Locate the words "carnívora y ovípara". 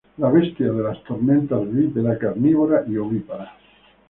2.17-3.53